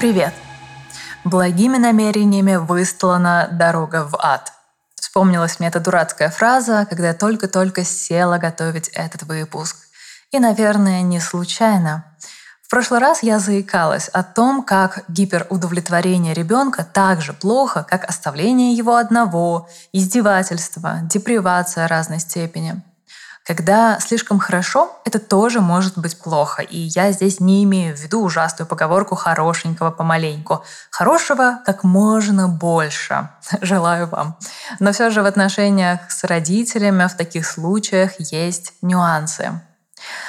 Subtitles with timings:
[0.00, 0.34] Привет!
[1.22, 4.53] Благими намерениями выстлана дорога в ад.
[5.14, 9.76] Вспомнилась мне эта дурацкая фраза, когда я только-только села готовить этот выпуск.
[10.32, 12.04] И, наверное, не случайно.
[12.62, 18.74] В прошлый раз я заикалась о том, как гиперудовлетворение ребенка так же плохо, как оставление
[18.74, 22.82] его одного, издевательство, депривация разной степени.
[23.44, 26.62] Когда слишком хорошо, это тоже может быть плохо.
[26.62, 30.64] И я здесь не имею в виду ужасную поговорку «хорошенького помаленьку».
[30.90, 33.28] Хорошего как можно больше.
[33.60, 34.38] Желаю вам.
[34.80, 39.60] Но все же в отношениях с родителями в таких случаях есть нюансы.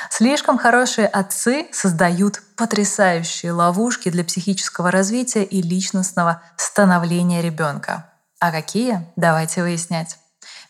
[0.10, 8.10] Слишком хорошие отцы создают потрясающие ловушки для психического развития и личностного становления ребенка.
[8.40, 9.08] А какие?
[9.16, 10.18] Давайте выяснять.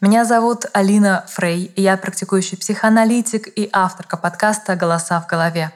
[0.01, 5.71] Меня зовут Алина Фрей, и я практикующий психоаналитик и авторка подкаста «Голоса в голове».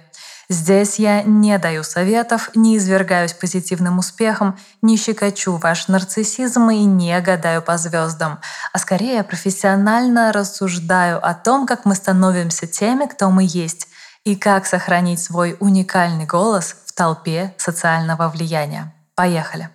[0.49, 7.19] Здесь я не даю советов, не извергаюсь позитивным успехом, не щекочу ваш нарциссизм и не
[7.21, 8.39] гадаю по звездам,
[8.73, 13.87] а скорее профессионально рассуждаю о том, как мы становимся теми, кто мы есть,
[14.25, 18.93] и как сохранить свой уникальный голос в толпе социального влияния.
[19.15, 19.69] Поехали!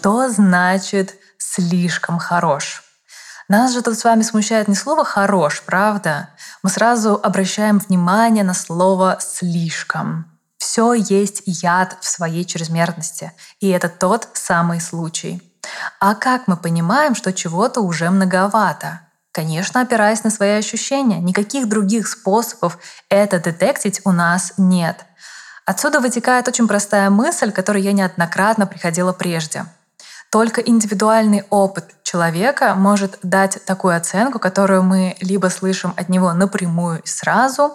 [0.00, 2.82] Что значит слишком хорош?
[3.48, 6.30] Нас же тут с вами смущает не слово «хорош», правда?
[6.62, 10.24] Мы сразу обращаем внимание на слово «слишком».
[10.56, 15.42] Все есть яд в своей чрезмерности, и это тот самый случай.
[16.00, 19.00] А как мы понимаем, что чего-то уже многовато?
[19.32, 21.18] Конечно, опираясь на свои ощущения.
[21.18, 22.78] Никаких других способов
[23.10, 25.04] это детектить у нас нет.
[25.66, 29.66] Отсюда вытекает очень простая мысль, к которой я неоднократно приходила прежде.
[30.30, 37.02] Только индивидуальный опыт человека может дать такую оценку, которую мы либо слышим от него напрямую
[37.02, 37.72] и сразу,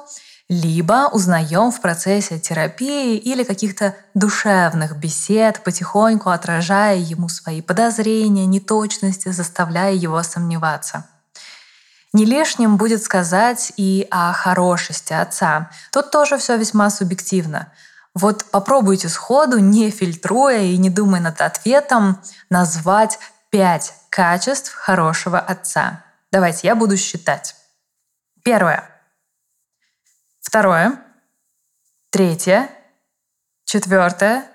[0.47, 9.29] либо узнаем в процессе терапии или каких-то душевных бесед, потихоньку отражая ему свои подозрения, неточности,
[9.29, 11.07] заставляя его сомневаться.
[12.13, 15.69] Не лишним будет сказать и о хорошести отца.
[15.91, 17.73] Тут тоже все весьма субъективно.
[18.15, 26.03] Вот попробуйте сходу, не фильтруя и не думая над ответом, назвать пять качеств хорошего отца.
[26.31, 27.55] Давайте, я буду считать.
[28.43, 28.89] Первое.
[30.39, 30.97] Второе.
[32.09, 32.69] Третье.
[33.65, 34.45] Четвертое.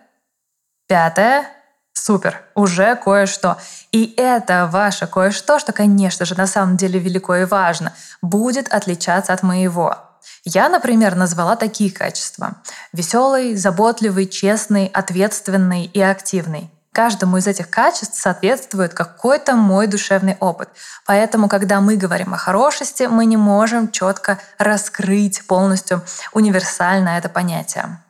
[0.88, 1.47] Пятое.
[1.92, 3.59] Супер, уже кое-что.
[3.92, 7.92] И это ваше кое-что, что, конечно же, на самом деле велико и важно,
[8.22, 10.09] будет отличаться от моего.
[10.45, 12.57] Я, например, назвала такие качества.
[12.93, 16.71] Веселый, заботливый, честный, ответственный и активный.
[16.93, 20.69] Каждому из этих качеств соответствует какой-то мой душевный опыт.
[21.07, 28.01] Поэтому, когда мы говорим о хорошести, мы не можем четко раскрыть полностью универсально это понятие.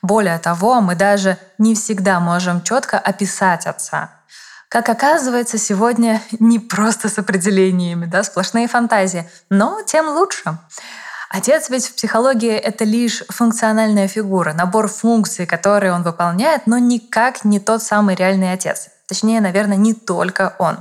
[0.00, 4.10] Более того, мы даже не всегда можем четко описать отца.
[4.70, 10.58] Как оказывается, сегодня не просто с определениями, да, сплошные фантазии, но тем лучше.
[11.32, 17.44] Отец ведь в психологии это лишь функциональная фигура, набор функций, которые он выполняет, но никак
[17.44, 18.88] не тот самый реальный отец.
[19.06, 20.78] Точнее, наверное, не только он.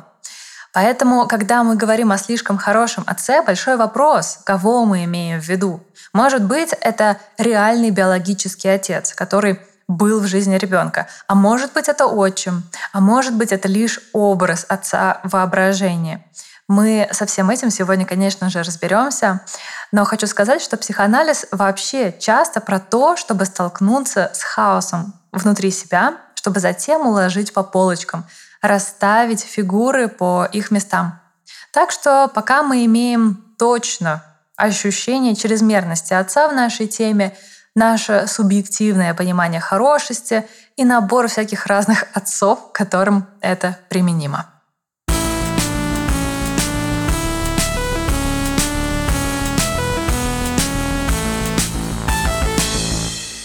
[0.73, 5.83] Поэтому, когда мы говорим о слишком хорошем отце, большой вопрос, кого мы имеем в виду.
[6.13, 11.07] Может быть, это реальный биологический отец, который был в жизни ребенка.
[11.27, 12.63] А может быть, это отчим.
[12.91, 16.25] А может быть, это лишь образ отца воображения.
[16.69, 19.41] Мы со всем этим сегодня, конечно же, разберемся.
[19.91, 26.17] Но хочу сказать, что психоанализ вообще часто про то, чтобы столкнуться с хаосом внутри себя,
[26.35, 28.23] чтобы затем уложить по полочкам,
[28.61, 31.19] расставить фигуры по их местам.
[31.73, 34.23] Так что пока мы имеем точно
[34.55, 37.35] ощущение чрезмерности отца в нашей теме,
[37.73, 44.48] наше субъективное понимание хорошести и набор всяких разных отцов, которым это применимо.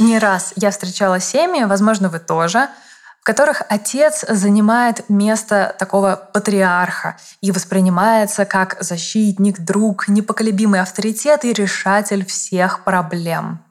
[0.04, 2.68] Не раз я встречала семьи, возможно, вы тоже,
[3.22, 11.54] в которых отец занимает место такого патриарха и воспринимается как защитник, друг, непоколебимый авторитет и
[11.54, 13.64] решатель всех проблем.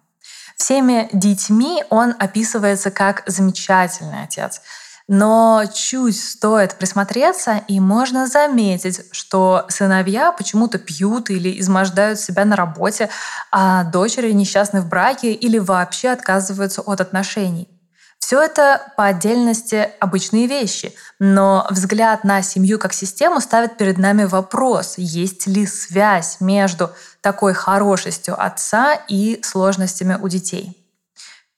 [0.57, 4.61] Всеми детьми он описывается как замечательный отец.
[5.07, 12.55] Но чуть стоит присмотреться, и можно заметить, что сыновья почему-то пьют или измождают себя на
[12.55, 13.09] работе,
[13.51, 17.67] а дочери несчастны в браке или вообще отказываются от отношений.
[18.17, 24.23] Все это по отдельности обычные вещи, но взгляд на семью как систему ставит перед нами
[24.23, 26.89] вопрос, есть ли связь между
[27.19, 30.82] такой хорошестью отца и сложностями у детей.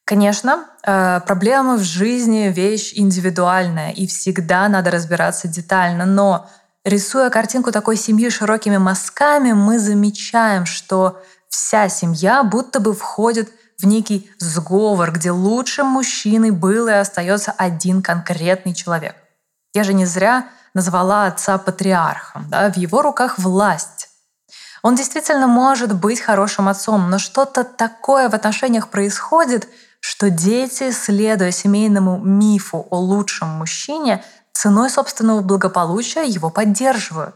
[0.05, 6.47] Конечно, э, проблемы в жизни— вещь индивидуальная, и всегда надо разбираться детально, но
[6.83, 11.19] рисуя картинку такой семьи широкими мазками, мы замечаем, что
[11.49, 13.49] вся семья будто бы входит
[13.79, 19.15] в некий сговор, где лучшим мужчиной был и остается один конкретный человек.
[19.73, 22.47] Я же не зря назвала отца патриархом.
[22.49, 22.71] Да?
[22.71, 24.09] В его руках власть.
[24.83, 29.67] Он действительно может быть хорошим отцом, но что-то такое в отношениях происходит—
[30.07, 34.23] что дети, следуя семейному мифу о лучшем мужчине,
[34.53, 37.33] ценой собственного благополучия его поддерживают.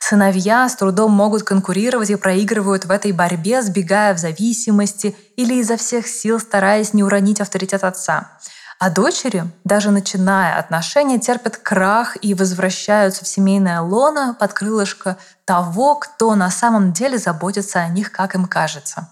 [0.00, 5.76] Сыновья с трудом могут конкурировать и проигрывают в этой борьбе, сбегая в зависимости или изо
[5.76, 8.32] всех сил стараясь не уронить авторитет отца.
[8.80, 15.94] А дочери, даже начиная отношения, терпят крах и возвращаются в семейное лоно под крылышко того,
[15.94, 19.08] кто на самом деле заботится о них, как им кажется.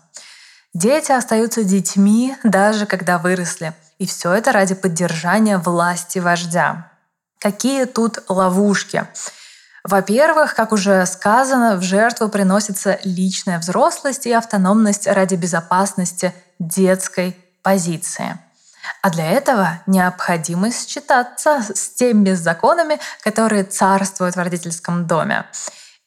[0.74, 3.74] Дети остаются детьми, даже когда выросли.
[3.98, 6.90] И все это ради поддержания власти вождя.
[7.38, 9.06] Какие тут ловушки?
[9.84, 18.36] Во-первых, как уже сказано, в жертву приносится личная взрослость и автономность ради безопасности детской позиции.
[19.00, 25.46] А для этого необходимо считаться с теми законами, которые царствуют в родительском доме.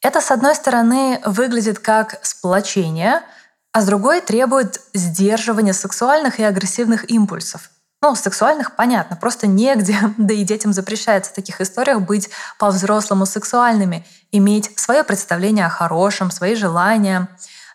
[0.01, 3.21] Это, с одной стороны, выглядит как сплочение–
[3.77, 7.69] а с другой требует сдерживания сексуальных и агрессивных импульсов.
[8.01, 12.27] Ну, сексуальных понятно, просто негде, да и детям запрещается в таких историях быть
[12.57, 17.27] по-взрослому сексуальными, иметь свое представление о хорошем, свои желания,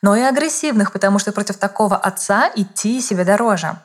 [0.02, 3.78] но и агрессивных, потому что против такого отца идти себе дороже.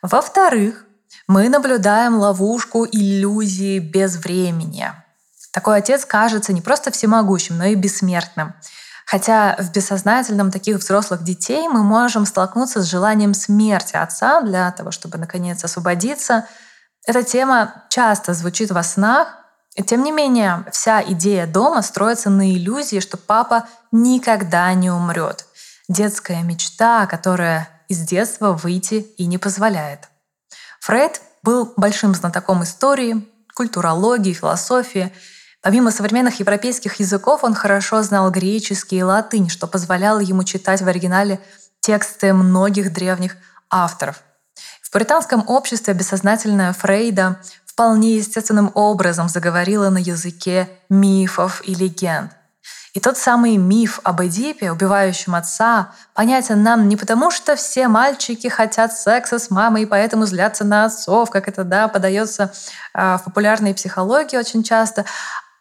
[0.00, 0.86] Во-вторых,
[1.28, 4.90] мы наблюдаем ловушку иллюзии безвремени.
[5.52, 8.54] Такой отец кажется не просто всемогущим, но и бессмертным—
[9.12, 14.90] Хотя в бессознательном таких взрослых детей мы можем столкнуться с желанием смерти отца для того,
[14.90, 16.46] чтобы наконец освободиться.
[17.06, 19.28] Эта тема часто звучит во снах,
[19.86, 25.44] тем не менее вся идея дома строится на иллюзии, что папа никогда не умрет.
[25.90, 30.08] Детская мечта, которая из детства выйти и не позволяет.
[30.80, 35.12] Фрейд был большим знатоком истории, культурологии, философии—
[35.62, 40.88] Помимо современных европейских языков, он хорошо знал греческий и латынь, что позволяло ему читать в
[40.88, 41.38] оригинале
[41.80, 43.36] тексты многих древних
[43.70, 44.22] авторов.
[44.82, 52.32] В британском обществе бессознательная Фрейда вполне естественным образом заговорила на языке мифов и легенд.
[52.92, 58.48] И тот самый миф об Эдипе, убивающем отца, понятен нам не потому, что все мальчики
[58.48, 62.52] хотят секса с мамой и поэтому злятся на отцов, как это да, подается
[62.92, 65.06] э, в популярной психологии очень часто,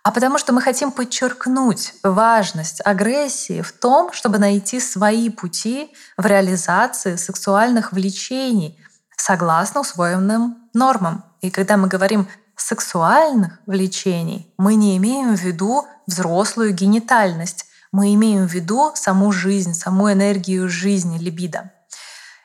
[0.03, 6.25] а потому что мы хотим подчеркнуть важность агрессии в том, чтобы найти свои пути в
[6.25, 8.79] реализации сексуальных влечений
[9.15, 11.23] согласно усвоенным нормам.
[11.41, 18.47] И когда мы говорим сексуальных влечений, мы не имеем в виду взрослую генитальность, мы имеем
[18.47, 21.71] в виду саму жизнь, саму энергию жизни, либидо.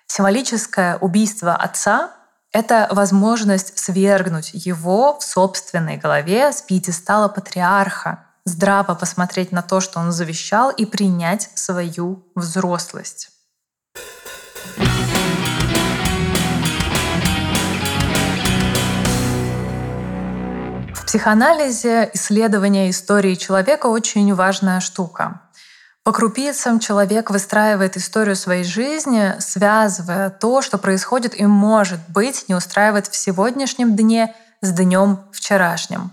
[0.07, 2.11] Символическое убийство отца
[2.57, 10.01] это возможность свергнуть его в собственной голове с пьедестала патриарха, здраво посмотреть на то, что
[10.01, 13.29] он завещал, и принять свою взрослость.
[20.95, 25.43] В психоанализе исследование истории человека очень важная штука.
[26.07, 32.55] По крупицам человек выстраивает историю своей жизни, связывая то, что происходит и, может быть, не
[32.55, 36.13] устраивает в сегодняшнем дне с днем вчерашним.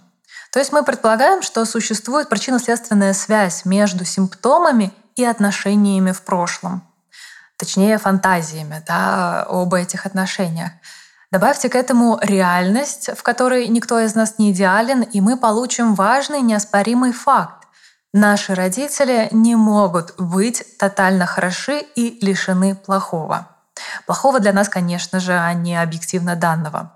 [0.52, 6.82] То есть мы предполагаем, что существует причинно-следственная связь между симптомами и отношениями в прошлом.
[7.58, 10.72] Точнее, фантазиями да, об этих отношениях.
[11.30, 16.42] Добавьте к этому реальность, в которой никто из нас не идеален, и мы получим важный
[16.42, 17.63] неоспоримый факт.
[18.14, 23.48] Наши родители не могут быть тотально хороши и лишены плохого.
[24.06, 26.94] Плохого для нас, конечно же, а не объективно данного.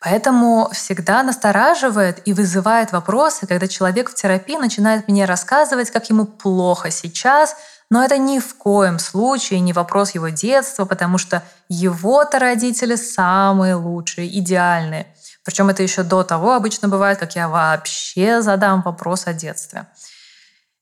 [0.00, 6.26] Поэтому всегда настораживает и вызывает вопросы, когда человек в терапии начинает мне рассказывать, как ему
[6.26, 7.56] плохо сейчас,
[7.88, 13.76] но это ни в коем случае не вопрос его детства, потому что его-то родители самые
[13.76, 15.06] лучшие, идеальные.
[15.44, 19.86] Причем это еще до того обычно бывает, как я вообще задам вопрос о детстве.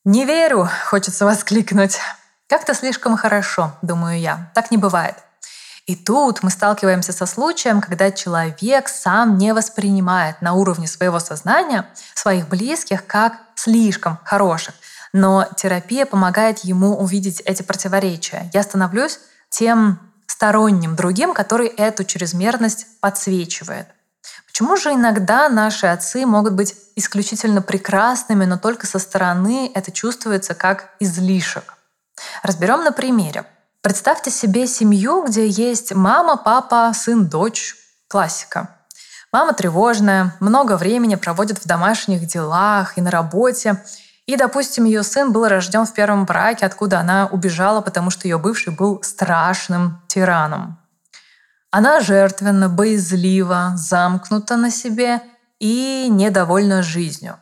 [0.04, 1.98] «Не верю!»— хочется воскликнуть.
[2.46, 4.50] «Как-то слишком хорошо»,— думаю я.
[4.54, 5.16] Так не бывает.
[5.86, 11.86] И тут мы сталкиваемся со случаем, когда человек сам не воспринимает на уровне своего сознания
[12.14, 14.74] своих близких как слишком хороших.
[15.12, 18.50] Но терапия помогает ему увидеть эти противоречия.
[18.52, 23.88] Я становлюсь тем сторонним другим, который эту чрезмерность подсвечивает.
[24.46, 30.54] Почему же иногда наши отцы могут быть исключительно прекрасными, но только со стороны это чувствуется
[30.54, 31.74] как излишек?
[32.42, 33.44] Разберем на примере.
[33.80, 37.76] Представьте себе семью, где есть мама, папа, сын, дочь.
[38.08, 38.68] Классика.
[39.32, 43.82] Мама тревожная, много времени проводит в домашних делах и на работе.
[44.26, 48.38] И, допустим, ее сын был рожден в первом браке, откуда она убежала, потому что ее
[48.38, 50.78] бывший был страшным тираном.
[51.76, 55.20] Она жертвенно, боязлива, замкнута на себе
[55.58, 57.34] и недовольна жизнью.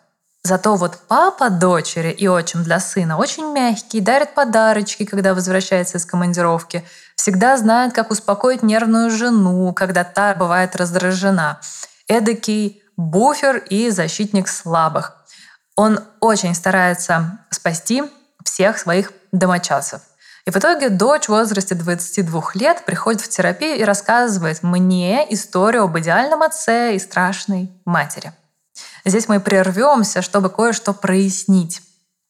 [0.42, 6.06] Зато вот папа дочери и отчим для сына очень мягкий, дарит подарочки, когда возвращается из
[6.06, 6.82] командировки,
[7.14, 11.60] всегда знает, как успокоить нервную жену, когда та бывает раздражена.
[12.08, 15.12] Эдакий буфер и защитник слабых.
[15.76, 18.02] Он очень старается спасти
[18.42, 20.00] всех своих домочадцев.
[20.44, 25.84] И в итоге дочь в возрасте 22 лет приходит в терапию и рассказывает мне историю
[25.84, 28.32] об идеальном отце и страшной матери.
[29.04, 31.82] Здесь мы прервемся, чтобы кое-что прояснить.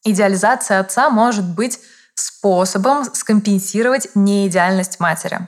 [0.03, 1.79] Идеализация отца может быть
[2.13, 5.47] способом скомпенсировать неидеальность матери.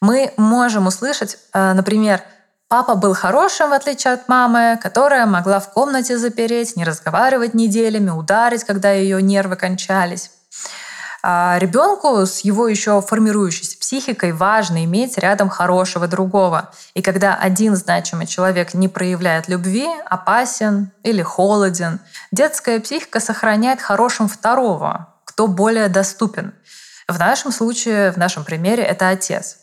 [0.00, 2.22] Мы можем услышать, э, например,
[2.68, 8.10] Папа был хорошим, в отличие от мамы, которая могла в комнате запереть, не разговаривать неделями,
[8.10, 10.30] ударить, когда ее нервы кончались.
[11.22, 16.70] А ребенку с его еще формирующейся психикой важно иметь рядом хорошего другого.
[16.94, 21.98] И когда один значимый человек не проявляет любви, опасен или холоден,
[22.30, 26.54] детская психика сохраняет хорошим второго, кто более доступен.
[27.08, 29.56] В нашем случае, в нашем примере, это отец.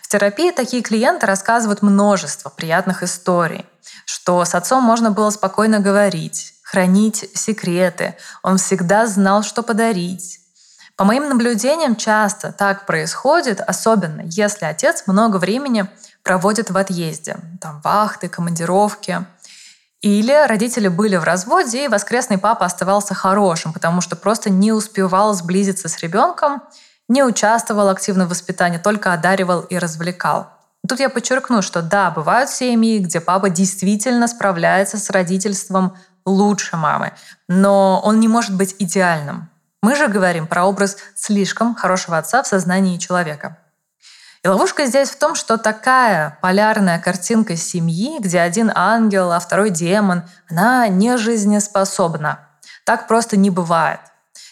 [0.00, 3.66] В терапии такие клиенты рассказывают множество приятных историй,
[4.04, 10.43] что с отцом можно было спокойно говорить, хранить секреты, он всегда знал, что подарить,
[10.96, 15.86] по моим наблюдениям, часто так происходит, особенно если отец много времени
[16.22, 19.24] проводит в отъезде, там вахты, командировки.
[20.02, 25.34] Или родители были в разводе, и воскресный папа оставался хорошим, потому что просто не успевал
[25.34, 26.62] сблизиться с ребенком,
[27.08, 30.48] не участвовал активно в воспитании, только одаривал и развлекал.
[30.86, 35.96] Тут я подчеркну, что да, бывают семьи, где папа действительно справляется с родительством
[36.26, 37.12] лучше мамы,
[37.48, 39.48] но он не может быть идеальным.
[39.84, 43.58] Мы же говорим про образ слишком хорошего отца в сознании человека.
[44.42, 49.68] И ловушка здесь в том, что такая полярная картинка семьи, где один ангел, а второй
[49.68, 52.48] демон, она не жизнеспособна.
[52.86, 54.00] Так просто не бывает.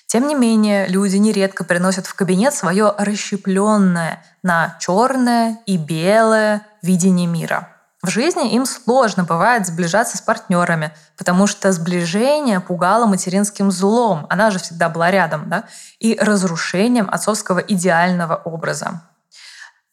[0.07, 7.27] Тем не менее, люди нередко приносят в кабинет свое расщепленное на черное и белое видение
[7.27, 7.72] мира.
[8.03, 14.51] В жизни им сложно бывает сближаться с партнерами, потому что сближение пугало материнским злом, она
[14.51, 15.65] же всегда была рядом, да,
[16.01, 19.03] и разрушением отцовского идеального образа.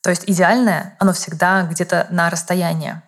[0.01, 2.99] То есть идеальное, оно всегда где-то на расстоянии.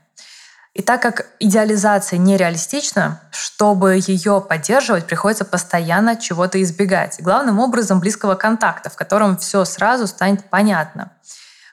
[0.74, 7.18] И так как идеализация нереалистична, чтобы ее поддерживать, приходится постоянно чего-то избегать.
[7.20, 11.12] Главным образом близкого контакта, в котором все сразу станет понятно.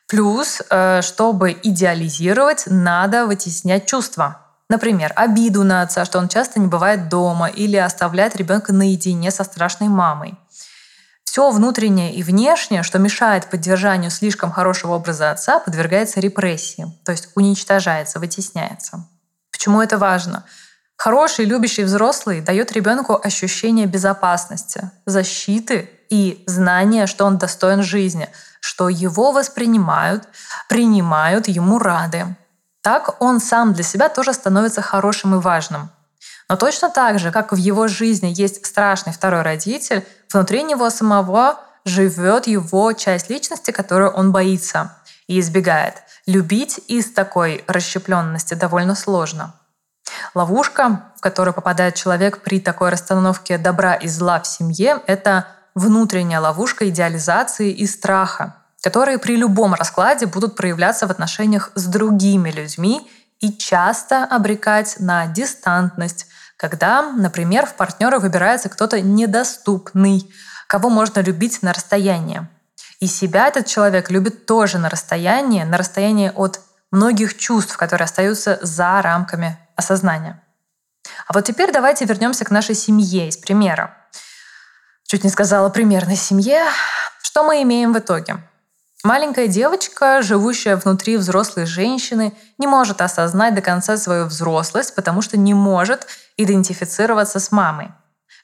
[0.08, 4.40] Плюс, э, чтобы идеализировать, надо вытеснять чувства.
[4.70, 9.44] Например, обиду на отца, что он часто не бывает дома или оставляет ребенка наедине со
[9.44, 10.34] страшной мамой.
[11.24, 17.28] Все внутреннее и внешнее, что мешает поддержанию слишком хорошего образа отца, подвергается репрессии, то есть
[17.34, 19.06] уничтожается, вытесняется.
[19.52, 20.44] Почему это важно?
[20.96, 28.28] Хороший, любящий взрослый дает ребенку ощущение безопасности, защиты и знание, что он достоин жизни,
[28.60, 30.28] что его воспринимают,
[30.68, 32.36] принимают, ему рады.
[32.82, 35.90] Так он сам для себя тоже становится хорошим и важным.
[36.48, 41.60] Но точно так же, как в его жизни есть страшный второй родитель, внутри него самого
[41.84, 44.96] живет его часть личности, которую он боится
[45.26, 45.94] и избегает.
[46.26, 49.54] Любить из такой расщепленности довольно сложно.
[50.34, 56.40] Ловушка, в которую попадает человек при такой расстановке добра и зла в семье, это внутренняя
[56.40, 63.08] ловушка идеализации и страха, которые при любом раскладе будут проявляться в отношениях с другими людьми
[63.40, 70.28] и часто обрекать на дистантность, когда, например, в партнера выбирается кто-то недоступный,
[70.66, 72.46] кого можно любить на расстоянии.
[73.00, 76.60] И себя этот человек любит тоже на расстоянии, на расстоянии от
[76.90, 80.42] многих чувств, которые остаются за рамками осознания.
[81.26, 83.97] А вот теперь давайте вернемся к нашей семье из примера.
[85.10, 86.66] Чуть не сказала примерной семье.
[87.22, 88.42] Что мы имеем в итоге?
[89.02, 95.38] Маленькая девочка, живущая внутри взрослой женщины, не может осознать до конца свою взрослость, потому что
[95.38, 97.90] не может идентифицироваться с мамой.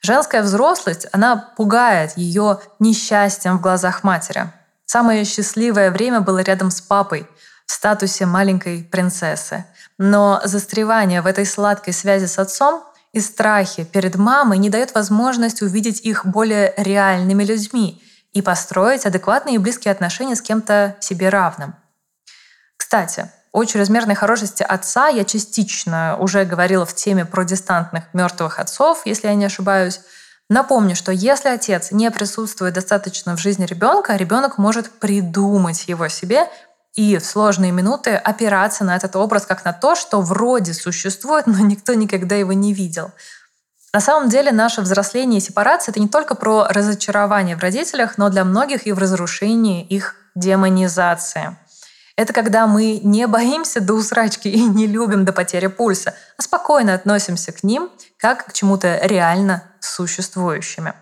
[0.01, 4.51] Женская взрослость, она пугает ее несчастьем в глазах матери.
[4.87, 7.29] Самое счастливое время было рядом с папой,
[7.67, 9.67] в статусе маленькой принцессы.
[9.99, 15.63] Но застревание в этой сладкой связи с отцом и страхи перед мамой не дает возможность
[15.63, 18.03] увидеть их более реальными людьми
[18.33, 21.77] и построить адекватные и близкие отношения с кем-то себе равным.
[22.77, 29.03] Кстати, о чрезмерной хорошести отца я частично уже говорила в теме про дистантных мертвых отцов,
[29.05, 30.01] если я не ошибаюсь.
[30.51, 36.49] Напомню, что если отец не присутствует достаточно в жизни ребенка, ребенок может придумать его себе
[36.95, 41.59] и в сложные минуты опираться на этот образ как на то, что вроде существует, но
[41.59, 43.11] никто никогда его не видел.
[43.93, 48.29] На самом деле наше взросление и сепарация— это не только про разочарование в родителях, но
[48.29, 51.57] для многих и в разрушении их демонизации.
[52.17, 56.95] Это когда мы не боимся до усрачки и не любим до потери пульса, а спокойно
[56.95, 60.95] относимся к ним как к чему-то реально существующему.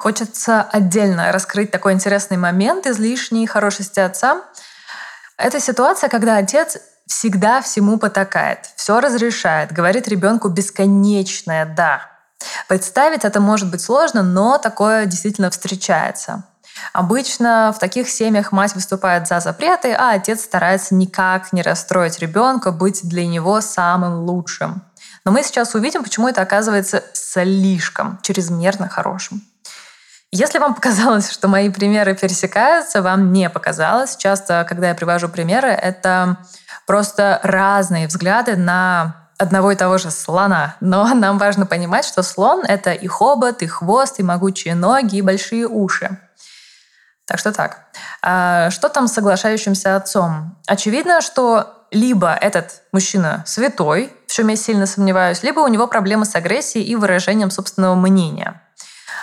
[0.00, 4.40] Хочется отдельно раскрыть такой интересный момент излишней хорошести отца.
[5.36, 12.00] Это ситуация, когда отец всегда всему потакает, все разрешает, говорит ребенку бесконечное «да».
[12.66, 16.44] Представить это может быть сложно, но такое действительно встречается.
[16.94, 22.72] Обычно в таких семьях мать выступает за запреты, а отец старается никак не расстроить ребенка,
[22.72, 24.80] быть для него самым лучшим.
[25.26, 29.42] Но мы сейчас увидим, почему это оказывается слишком, чрезмерно хорошим.
[30.32, 34.16] Если вам показалось, что мои примеры пересекаются, вам не показалось.
[34.16, 36.38] Часто, когда я привожу примеры, это
[36.86, 40.76] просто разные взгляды на одного и того же слона.
[40.80, 45.22] Но нам важно понимать, что слон— это и хобот, и хвост, и могучие ноги, и
[45.22, 46.18] большие уши.
[47.26, 47.84] Так что так.
[48.22, 50.58] А что там с соглашающимся отцом?
[50.66, 56.24] Очевидно, что либо этот мужчина святой, в чем я сильно сомневаюсь, либо у него проблемы
[56.24, 58.62] с агрессией и выражением собственного мнения.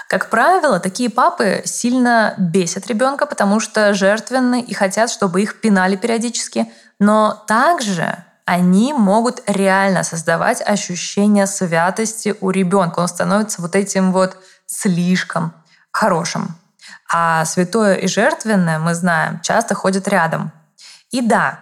[0.08, 5.98] Как правило, такие папы сильно бесят ребенка, потому что жертвенны и хотят, чтобы их пинали
[5.98, 13.00] периодически, но также они могут реально создавать ощущение святости у ребенка.
[13.00, 15.54] Он становится вот этим вот слишком
[15.91, 16.56] хорошим.
[17.12, 20.54] А святое и жертвенное, мы знаем, часто ходят рядом.
[21.12, 21.60] И да,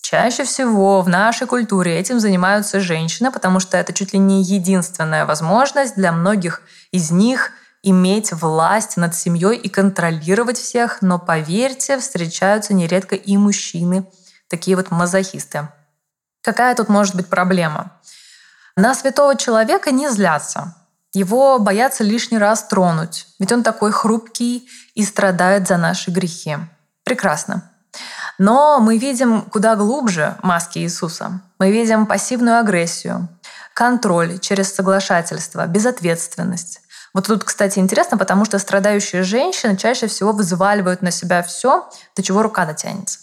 [0.00, 5.26] чаще всего в нашей культуре этим занимаются женщины, потому что это чуть ли не единственная
[5.26, 7.50] возможность для многих из них
[7.84, 14.06] иметь власть над семьей и контролировать всех, но поверьте, встречаются нередко и мужчины,
[14.48, 15.68] такие вот мазохисты.
[16.42, 17.92] Какая тут может быть проблема?
[18.76, 20.74] На святого человека не злятся.
[21.12, 26.56] Его боятся лишний раз тронуть, ведь он такой хрупкий и страдает за наши грехи.
[27.04, 27.70] Прекрасно.
[28.38, 31.40] Но мы видим куда глубже маски Иисуса.
[31.58, 33.28] Мы видим пассивную агрессию,
[33.74, 36.80] контроль через соглашательство, безответственность.
[37.14, 42.22] Вот тут, кстати, интересно, потому что страдающие женщины чаще всего взваливают на себя все, до
[42.22, 43.20] чего рука дотянется.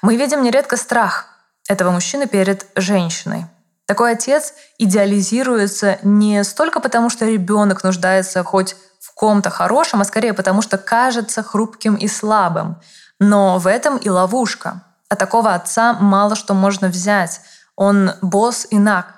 [0.00, 1.26] Мы видим нередко страх
[1.68, 3.46] этого мужчины перед женщиной.
[3.86, 10.32] Такой отец идеализируется не столько потому, что ребенок нуждается хоть в ком-то хорошем, а скорее
[10.32, 12.80] потому, что кажется хрупким и слабым.
[13.20, 14.82] Но в этом и ловушка.
[15.10, 17.42] От такого отца мало что можно взять.
[17.76, 19.16] Он босс и наг.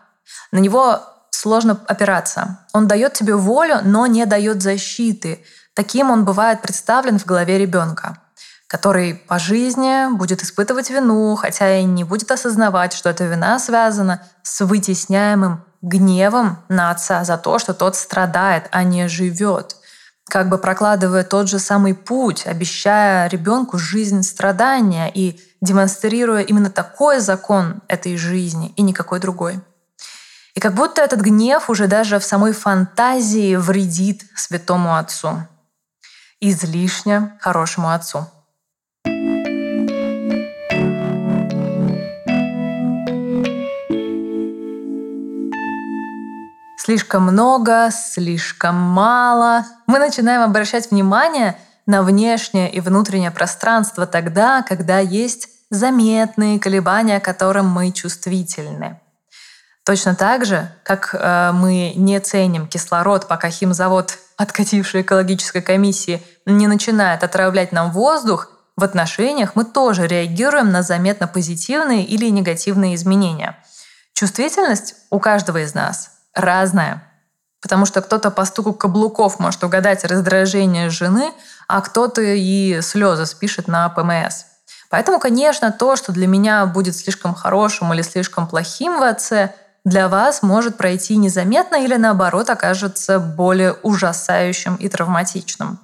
[0.51, 1.01] На него
[1.45, 2.61] сложно опираться.
[2.73, 5.45] Он дает тебе волю, но не дает защиты.
[5.75, 8.19] Таким он бывает представлен в голове ребенка
[8.67, 14.23] который по жизни будет испытывать вину, хотя и не будет осознавать, что эта вина связана
[14.43, 19.77] с вытесняемым гневом на отца за то, что тот страдает, а не живет,
[20.29, 27.21] как бы прокладывая тот же самый путь, обещая ребенку жизнь страдания и демонстрируя именно такой
[27.21, 29.61] закон этой жизни и никакой другой.
[30.55, 35.43] И как будто этот гнев уже даже в самой фантазии вредит святому отцу,
[36.41, 38.29] излишне хорошему отцу.
[46.77, 49.65] Слишком много, слишком мало.
[49.87, 57.69] Мы начинаем обращать внимание на внешнее и внутреннее пространство тогда, когда есть заметные колебания, которым
[57.69, 59.01] мы чувствительны.
[59.85, 66.67] Точно так же, как э, мы не ценим кислород, пока химзавод откатившей экологической комиссии, не
[66.67, 73.57] начинает отравлять нам воздух, в отношениях мы тоже реагируем на заметно позитивные или негативные изменения.
[74.15, 77.05] Чувствительность у каждого из нас разная.
[77.61, 81.33] Потому что кто-то по стуку каблуков может угадать раздражение жены,
[81.69, 84.45] а кто-то и слезы спишет на ПМС.
[84.91, 89.51] Поэтому, конечно, то, что для меня будет слишком хорошим или слишком плохим в АЦ,
[89.85, 95.79] для вас может пройти незаметно или наоборот окажется более ужасающим и травматичным.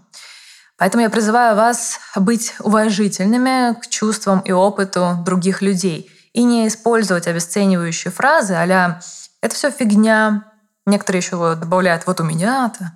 [0.79, 7.27] Поэтому я призываю вас быть уважительными к чувствам и опыту других людей и не использовать
[7.27, 9.01] обесценивающие фразы а
[9.43, 10.45] «это все фигня»,
[10.87, 12.93] некоторые еще добавляют «вот у меня-то».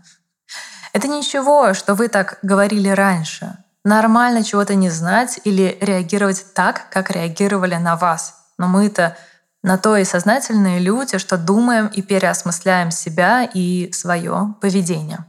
[0.95, 3.57] Это ничего, что вы так говорили раньше.
[3.85, 8.45] Нормально чего-то не знать или реагировать так, как реагировали на вас.
[8.57, 9.17] Но мы-то
[9.65, 15.25] на то и сознательные люди, что думаем и переосмысляем себя и свое поведение.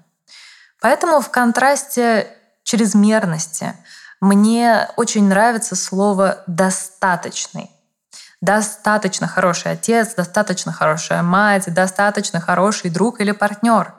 [0.81, 2.27] Поэтому в контрасте
[2.63, 3.73] чрезмерности
[4.19, 7.71] мне очень нравится слово «достаточный».
[8.41, 13.93] Достаточно хороший отец, достаточно хорошая мать, достаточно хороший друг или партнер.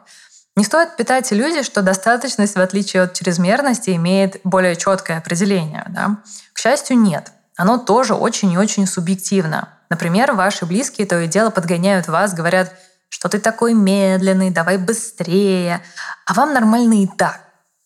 [0.54, 5.84] Не стоит питать иллюзии, что достаточность, в отличие от чрезмерности, имеет более четкое определение.
[5.88, 6.18] Да?
[6.52, 7.32] К счастью, нет.
[7.56, 9.75] Оно тоже очень и очень субъективно.
[9.88, 12.72] Например, ваши близкие то и дело подгоняют вас, говорят,
[13.08, 15.82] что ты такой медленный, давай быстрее,
[16.26, 17.40] а вам нормально и так.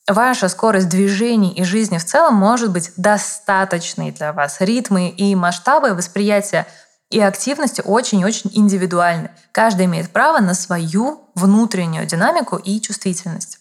[0.08, 4.56] Ваша скорость движений и жизни в целом может быть достаточной для вас.
[4.60, 6.66] Ритмы и масштабы восприятия
[7.10, 9.30] и активности очень-очень индивидуальны.
[9.52, 13.58] Каждый имеет право на свою внутреннюю динамику и чувствительность.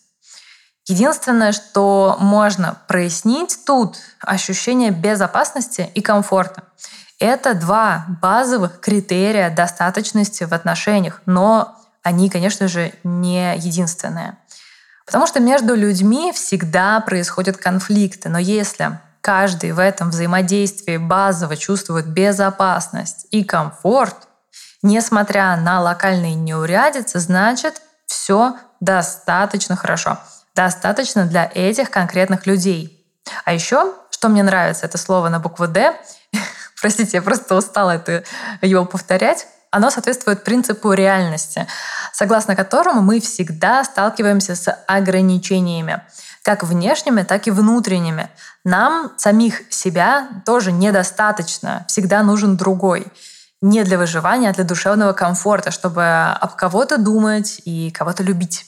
[0.88, 6.64] Единственное, что можно прояснить тут, ощущение безопасности и комфорта.
[7.20, 14.38] Это два базовых критерия достаточности в отношениях, но они, конечно же, не единственные.
[15.06, 22.08] Потому что между людьми всегда происходят конфликты, но если каждый в этом взаимодействии базово чувствует
[22.08, 24.16] безопасность и комфорт,
[24.82, 30.20] несмотря на локальные неурядицы, значит, все достаточно хорошо.
[30.56, 33.06] Достаточно для этих конкретных людей.
[33.44, 35.94] А еще, что мне нравится, это слово на букву «Д»,
[36.82, 38.24] простите, я просто устала это,
[38.62, 41.68] его повторять, оно соответствует принципу реальности,
[42.12, 46.02] согласно которому мы всегда сталкиваемся с ограничениями,
[46.44, 48.30] как внешними, так и внутренними.
[48.64, 53.08] Нам самих себя тоже недостаточно, всегда нужен другой.
[53.62, 58.66] Не для выживания, а для душевного комфорта, чтобы об кого-то думать и кого-то любить.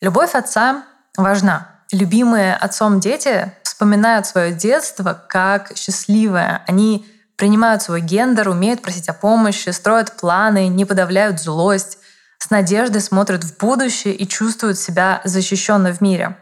[0.00, 0.84] Любовь отца
[1.16, 1.69] важна.
[1.92, 6.62] Любимые отцом дети вспоминают свое детство как счастливое.
[6.66, 11.98] Они принимают свой гендер, умеют просить о помощи, строят планы, не подавляют злость,
[12.38, 16.36] с надеждой смотрят в будущее и чувствуют себя защищенно в мире.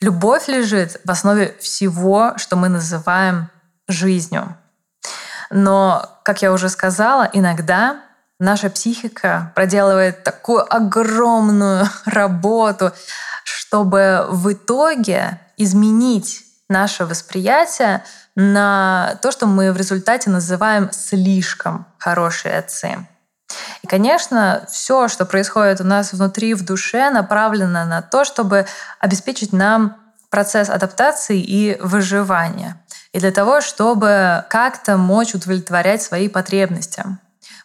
[0.00, 3.50] Любовь лежит в основе всего, что мы называем
[3.86, 4.56] жизнью.
[5.50, 8.00] Но, как я уже сказала, иногда
[8.38, 12.92] наша психика проделывает такую огромную работу,
[13.44, 18.04] чтобы в итоге изменить наше восприятие
[18.36, 23.06] на то, что мы в результате называем слишком хорошие отцы.
[23.82, 28.66] И, конечно, все, что происходит у нас внутри, в душе, направлено на то, чтобы
[29.00, 29.96] обеспечить нам
[30.30, 32.80] процесс адаптации и выживания.
[33.12, 37.02] И для того, чтобы как-то мочь удовлетворять свои потребности,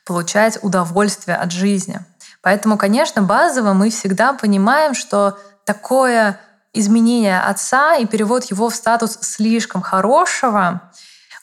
[0.03, 1.99] получать удовольствие от жизни.
[2.41, 6.39] Поэтому, конечно, базово мы всегда понимаем, что такое
[6.73, 10.82] изменение отца и перевод его в статус слишком хорошего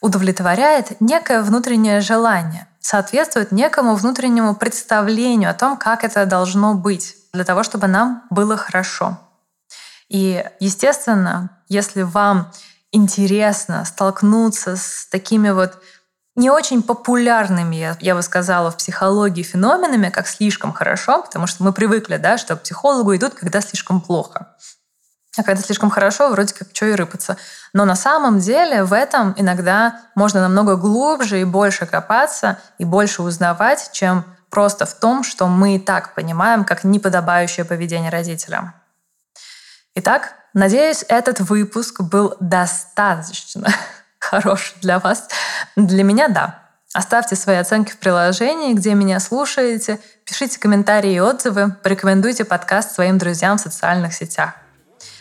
[0.01, 7.45] удовлетворяет некое внутреннее желание, соответствует некому внутреннему представлению о том, как это должно быть, для
[7.45, 9.19] того, чтобы нам было хорошо.
[10.09, 12.53] И, естественно, если вам
[12.91, 15.81] интересно столкнуться с такими вот
[16.35, 21.73] не очень популярными, я бы сказала, в психологии феноменами, как слишком хорошо, потому что мы
[21.73, 24.49] привыкли, да, что к психологу идут, когда слишком плохо.
[25.37, 27.39] А когда слишком хорошо, вроде как что и рыпаться.
[27.73, 33.23] Но на самом деле в этом иногда можно намного глубже и больше копаться и больше
[33.23, 38.75] узнавать, чем просто в том, что мы и так понимаем, как неподобающее поведение родителя.
[39.95, 43.69] Итак, надеюсь, этот выпуск был достаточно
[44.23, 45.29] хороший для вас.
[45.77, 46.59] Для меня— да.
[46.95, 53.17] Оставьте свои оценки в приложении, где меня слушаете, пишите комментарии и отзывы, порекомендуйте подкаст своим
[53.17, 54.53] друзьям в социальных сетях.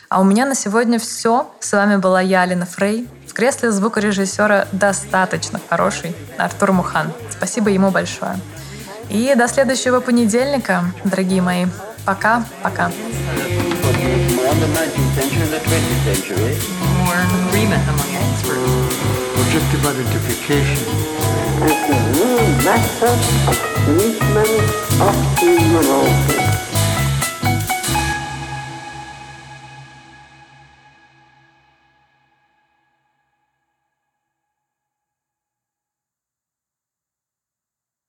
[0.10, 1.50] А у меня на сегодня все.
[1.62, 3.08] С вами была я, Алина Фрей.
[3.26, 7.14] В кресле звукорежиссера достаточно хороший Артур Мухан.
[7.30, 8.38] Спасибо ему большое.
[9.10, 11.68] И до следующего понедельника, дорогие мои.
[12.06, 12.92] Пока-пока.
[14.52, 16.81] from the 19th century and the 20th century.
[17.12, 17.20] More
[17.50, 18.96] agreement among experts.
[19.36, 20.80] Projective identification,
[21.68, 23.20] as the new method
[23.50, 24.64] of treatment
[25.02, 26.41] of the neuron.